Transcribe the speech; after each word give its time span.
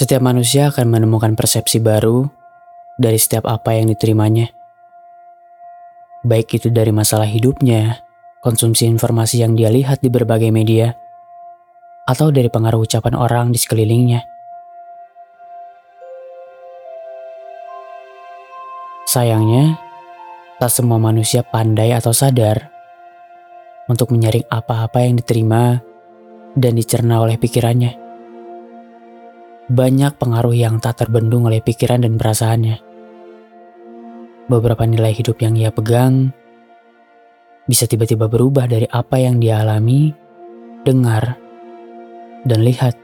Setiap 0.00 0.24
manusia 0.24 0.72
akan 0.72 0.96
menemukan 0.96 1.36
persepsi 1.36 1.76
baru 1.76 2.24
dari 2.96 3.20
setiap 3.20 3.44
apa 3.44 3.76
yang 3.76 3.92
diterimanya. 3.92 4.48
Baik 6.24 6.56
itu 6.56 6.72
dari 6.72 6.88
masalah 6.88 7.28
hidupnya, 7.28 8.00
konsumsi 8.40 8.88
informasi 8.88 9.44
yang 9.44 9.52
dia 9.52 9.68
lihat 9.68 10.00
di 10.00 10.08
berbagai 10.08 10.48
media, 10.48 10.96
atau 12.08 12.32
dari 12.32 12.48
pengaruh 12.48 12.80
ucapan 12.80 13.12
orang 13.12 13.52
di 13.52 13.60
sekelilingnya. 13.60 14.24
Sayangnya, 19.04 19.76
tak 20.56 20.72
semua 20.72 20.96
manusia 20.96 21.44
pandai 21.44 21.92
atau 21.92 22.16
sadar 22.16 22.72
untuk 23.84 24.16
menyaring 24.16 24.48
apa-apa 24.48 25.04
yang 25.04 25.20
diterima 25.20 25.76
dan 26.56 26.72
dicerna 26.72 27.20
oleh 27.20 27.36
pikirannya. 27.36 28.09
Banyak 29.70 30.18
pengaruh 30.18 30.50
yang 30.50 30.82
tak 30.82 30.98
terbendung 30.98 31.46
oleh 31.46 31.62
pikiran 31.62 32.02
dan 32.02 32.18
perasaannya. 32.18 32.82
Beberapa 34.50 34.82
nilai 34.82 35.14
hidup 35.14 35.38
yang 35.38 35.54
ia 35.54 35.70
pegang 35.70 36.34
bisa 37.70 37.86
tiba-tiba 37.86 38.26
berubah 38.26 38.66
dari 38.66 38.90
apa 38.90 39.22
yang 39.22 39.38
dia 39.38 39.62
alami, 39.62 40.10
dengar, 40.82 41.38
dan 42.42 42.66
lihat. 42.66 42.98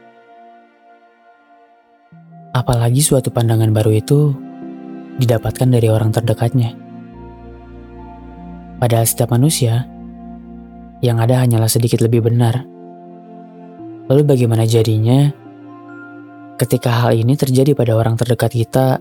Apalagi 2.51 2.99
suatu 2.99 3.31
pandangan 3.31 3.71
baru 3.71 3.95
itu 3.95 4.35
didapatkan 5.23 5.71
dari 5.71 5.87
orang 5.87 6.11
terdekatnya. 6.11 6.75
Padahal 8.83 9.07
setiap 9.07 9.31
manusia 9.31 9.87
yang 10.99 11.23
ada 11.23 11.47
hanyalah 11.47 11.71
sedikit 11.71 12.03
lebih 12.03 12.27
benar. 12.27 12.67
Lalu 14.11 14.23
bagaimana 14.27 14.67
jadinya 14.67 15.46
ketika 16.57 17.05
hal 17.05 17.13
ini 17.13 17.37
terjadi 17.37 17.77
pada 17.77 17.93
orang 17.97 18.17
terdekat 18.17 18.53
kita 18.53 19.01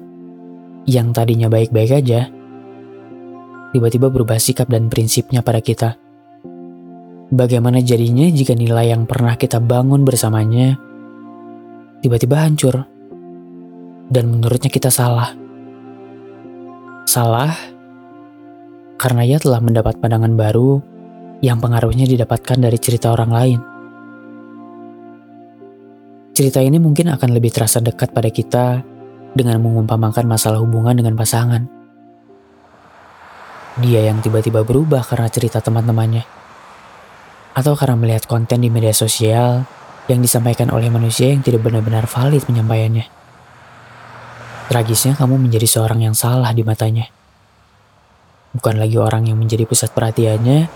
yang 0.85 1.15
tadinya 1.15 1.47
baik-baik 1.47 1.91
aja, 2.03 2.27
tiba-tiba 3.71 4.11
berubah 4.11 4.37
sikap 4.37 4.67
dan 4.67 4.91
prinsipnya 4.91 5.39
pada 5.39 5.63
kita? 5.63 5.95
Bagaimana 7.31 7.81
jadinya 7.81 8.29
jika 8.29 8.53
nilai 8.53 8.93
yang 8.93 9.09
pernah 9.09 9.33
kita 9.33 9.57
bangun 9.57 10.05
bersamanya 10.05 10.77
tiba-tiba 12.05 12.37
hancur 12.37 12.85
dan 14.11 14.25
menurutnya 14.29 14.69
kita 14.69 14.93
salah? 14.93 15.33
Salah 17.09 17.55
karena 19.01 19.25
ia 19.25 19.41
telah 19.41 19.59
mendapat 19.63 19.97
pandangan 19.97 20.37
baru 20.37 20.83
yang 21.41 21.59
pengaruhnya 21.59 22.05
didapatkan 22.05 22.57
dari 22.61 22.77
cerita 22.77 23.11
orang 23.11 23.31
lain. 23.31 23.59
Cerita 26.35 26.59
ini 26.59 26.83
mungkin 26.83 27.07
akan 27.07 27.31
lebih 27.31 27.47
terasa 27.47 27.79
dekat 27.79 28.11
pada 28.11 28.27
kita 28.27 28.83
dengan 29.31 29.55
mengumpamakan 29.63 30.27
masalah 30.27 30.59
hubungan 30.59 30.91
dengan 30.91 31.15
pasangan. 31.15 31.63
Dia 33.79 34.11
yang 34.11 34.19
tiba-tiba 34.19 34.67
berubah 34.67 34.99
karena 35.07 35.31
cerita 35.31 35.63
teman-temannya. 35.63 36.27
Atau 37.55 37.79
karena 37.79 37.95
melihat 37.95 38.27
konten 38.27 38.59
di 38.59 38.67
media 38.67 38.91
sosial 38.91 39.63
yang 40.11 40.19
disampaikan 40.19 40.75
oleh 40.75 40.91
manusia 40.91 41.31
yang 41.31 41.39
tidak 41.39 41.63
benar-benar 41.63 42.03
valid 42.03 42.43
penyampaiannya. 42.43 43.07
Tragisnya 44.67 45.15
kamu 45.15 45.39
menjadi 45.39 45.71
seorang 45.71 46.03
yang 46.03 46.19
salah 46.19 46.51
di 46.51 46.67
matanya. 46.67 47.07
Bukan 48.51 48.75
lagi 48.75 48.99
orang 48.99 49.31
yang 49.31 49.39
menjadi 49.39 49.63
pusat 49.63 49.95
perhatiannya 49.95 50.67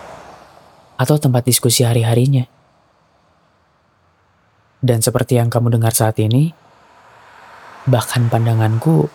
atau 0.96 1.20
tempat 1.20 1.44
diskusi 1.44 1.84
hari-harinya. 1.84 2.59
Dan 4.80 5.04
seperti 5.04 5.36
yang 5.36 5.52
kamu 5.52 5.76
dengar 5.76 5.92
saat 5.92 6.16
ini, 6.24 6.56
bahkan 7.84 8.32
pandanganku 8.32 9.12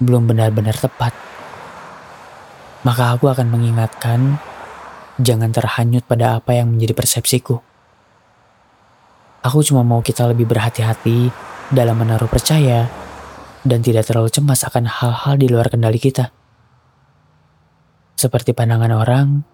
belum 0.00 0.28
benar-benar 0.28 0.76
tepat. 0.76 1.12
Maka 2.84 3.12
aku 3.12 3.28
akan 3.28 3.52
mengingatkan, 3.52 4.40
jangan 5.20 5.52
terhanyut 5.52 6.04
pada 6.08 6.40
apa 6.40 6.56
yang 6.56 6.72
menjadi 6.72 6.96
persepsiku. 6.96 7.60
Aku 9.44 9.60
cuma 9.62 9.84
mau 9.84 10.00
kita 10.00 10.26
lebih 10.26 10.48
berhati-hati 10.48 11.30
dalam 11.70 12.00
menaruh 12.00 12.30
percaya 12.30 12.88
dan 13.66 13.82
tidak 13.82 14.06
terlalu 14.06 14.30
cemas 14.30 14.62
akan 14.62 14.86
hal-hal 14.86 15.34
di 15.36 15.46
luar 15.50 15.68
kendali 15.68 15.98
kita. 15.98 16.30
Seperti 18.16 18.56
pandangan 18.56 18.96
orang 18.96 19.44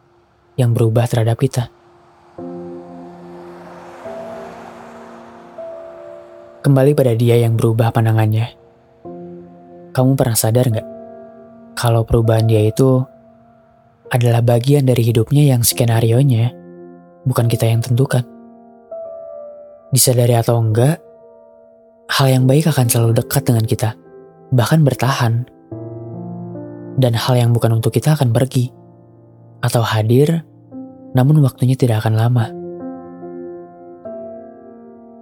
yang 0.55 0.71
berubah 0.77 1.09
terhadap 1.11 1.41
kita. 1.41 1.82
Kembali 6.63 6.95
pada 6.95 7.19
dia 7.19 7.43
yang 7.43 7.59
berubah 7.59 7.91
pandangannya. 7.91 8.55
Kamu 9.91 10.15
pernah 10.15 10.39
sadar 10.39 10.71
nggak 10.71 10.89
kalau 11.75 12.07
perubahan 12.07 12.47
dia 12.47 12.63
itu 12.63 13.03
adalah 14.15 14.45
bagian 14.47 14.87
dari 14.87 15.03
hidupnya 15.03 15.43
yang 15.43 15.67
skenario-nya 15.67 16.55
bukan 17.27 17.51
kita 17.51 17.67
yang 17.67 17.83
tentukan. 17.83 18.23
Disadari 19.91 20.39
atau 20.39 20.63
enggak, 20.63 21.03
hal 22.15 22.27
yang 22.31 22.45
baik 22.47 22.71
akan 22.71 22.87
selalu 22.87 23.19
dekat 23.19 23.43
dengan 23.43 23.67
kita 23.67 23.99
bahkan 24.55 24.87
bertahan. 24.87 25.43
Dan 26.95 27.19
hal 27.19 27.43
yang 27.43 27.51
bukan 27.51 27.83
untuk 27.83 27.91
kita 27.91 28.15
akan 28.15 28.31
pergi 28.31 28.71
atau 29.67 29.83
hadir, 29.83 30.47
namun 31.19 31.43
waktunya 31.43 31.75
tidak 31.75 32.07
akan 32.07 32.15
lama. 32.15 32.62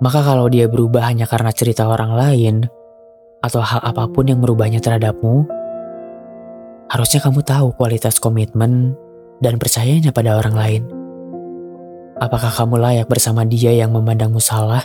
Maka 0.01 0.25
kalau 0.25 0.49
dia 0.49 0.65
berubah 0.65 1.05
hanya 1.13 1.29
karena 1.29 1.53
cerita 1.53 1.85
orang 1.85 2.17
lain 2.17 2.55
atau 3.45 3.61
hal 3.61 3.85
apa 3.85 4.09
pun 4.09 4.25
yang 4.25 4.41
merubahnya 4.41 4.81
terhadapmu, 4.81 5.45
harusnya 6.89 7.21
kamu 7.21 7.45
tahu 7.45 7.77
kualitas 7.77 8.17
komitmen 8.17 8.97
dan 9.45 9.61
percayanya 9.61 10.09
pada 10.09 10.41
orang 10.41 10.57
lain. 10.57 10.83
Apakah 12.21 12.53
kamu 12.53 12.81
layak 12.81 13.09
bersama 13.09 13.45
dia 13.45 13.73
yang 13.73 13.93
memandangmu 13.93 14.41
salah 14.41 14.85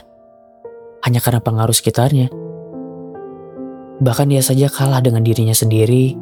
hanya 1.08 1.24
karena 1.24 1.40
pengaruh 1.40 1.76
sekitarnya? 1.76 2.28
Bahkan 4.03 4.28
dia 4.28 4.44
saja 4.44 4.68
kalah 4.68 5.00
dengan 5.00 5.24
dirinya 5.24 5.56
sendiri 5.56 6.16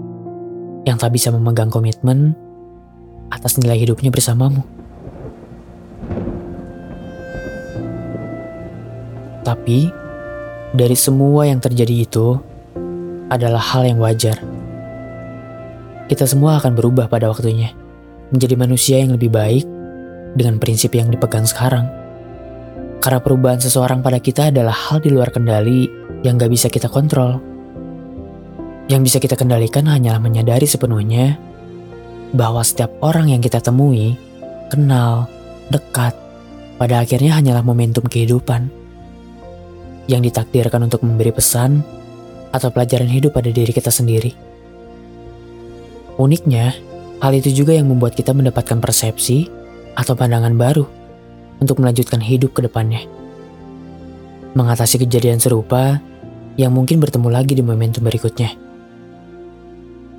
yang 0.85 1.01
tak 1.01 1.17
bisa 1.17 1.33
memegang 1.33 1.73
komitmen 1.73 2.37
atas 3.33 3.57
nilai 3.57 3.81
hidupnya 3.81 4.13
bersamamu. 4.13 4.61
Tapi, 9.43 9.91
dari 10.71 10.95
semua 10.95 11.43
yang 11.45 11.59
terjadi 11.59 12.07
itu 12.07 12.39
adalah 13.27 13.59
hal 13.59 13.83
yang 13.83 13.99
wajar. 13.99 14.39
Kita 16.07 16.23
semua 16.23 16.63
akan 16.63 16.71
berubah 16.71 17.11
pada 17.11 17.27
waktunya, 17.27 17.75
menjadi 18.31 18.55
manusia 18.55 18.95
yang 19.03 19.11
lebih 19.15 19.27
baik 19.29 19.67
dengan 20.39 20.63
prinsip 20.63 20.95
yang 20.95 21.11
dipegang 21.11 21.43
sekarang. 21.43 21.91
Karena 23.03 23.19
perubahan 23.19 23.59
seseorang 23.59 23.99
pada 23.99 24.23
kita 24.23 24.47
adalah 24.47 24.71
hal 24.71 25.03
di 25.03 25.11
luar 25.11 25.27
kendali 25.27 25.91
yang 26.23 26.39
gak 26.39 26.47
bisa 26.47 26.71
kita 26.71 26.87
kontrol. 26.87 27.43
Yang 28.87 29.01
bisa 29.11 29.17
kita 29.19 29.35
kendalikan 29.35 29.91
hanyalah 29.91 30.23
menyadari 30.23 30.63
sepenuhnya 30.63 31.35
bahwa 32.31 32.63
setiap 32.63 32.95
orang 33.03 33.27
yang 33.27 33.43
kita 33.43 33.59
temui, 33.59 34.15
kenal, 34.71 35.27
dekat, 35.67 36.15
pada 36.79 37.03
akhirnya 37.03 37.35
hanyalah 37.35 37.63
momentum 37.63 38.07
kehidupan 38.07 38.82
yang 40.07 40.23
ditakdirkan 40.23 40.83
untuk 40.83 41.03
memberi 41.03 41.31
pesan 41.31 41.83
atau 42.53 42.69
pelajaran 42.69 43.09
hidup 43.09 43.33
pada 43.33 43.49
diri 43.49 43.71
kita 43.73 43.89
sendiri. 43.89 44.35
Uniknya, 46.21 46.77
hal 47.23 47.33
itu 47.33 47.49
juga 47.49 47.73
yang 47.73 47.89
membuat 47.89 48.13
kita 48.13 48.35
mendapatkan 48.35 48.77
persepsi 48.77 49.49
atau 49.97 50.13
pandangan 50.13 50.53
baru 50.53 50.85
untuk 51.57 51.81
melanjutkan 51.81 52.21
hidup 52.21 52.53
ke 52.53 52.61
depannya. 52.65 53.01
Mengatasi 54.53 55.01
kejadian 55.01 55.41
serupa 55.41 55.97
yang 56.53 56.69
mungkin 56.69 57.01
bertemu 57.01 57.27
lagi 57.33 57.57
di 57.57 57.65
momentum 57.65 58.05
berikutnya. 58.05 58.53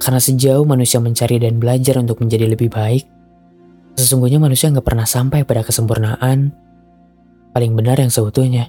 Karena 0.03 0.19
sejauh 0.19 0.67
manusia 0.67 0.99
mencari 0.99 1.39
dan 1.39 1.63
belajar 1.63 2.03
untuk 2.03 2.19
menjadi 2.19 2.51
lebih 2.51 2.75
baik, 2.75 3.07
sesungguhnya 3.95 4.43
manusia 4.43 4.67
nggak 4.75 4.83
pernah 4.83 5.07
sampai 5.07 5.47
pada 5.47 5.63
kesempurnaan 5.63 6.51
paling 7.55 7.73
benar 7.79 8.03
yang 8.03 8.11
seutuhnya. 8.11 8.67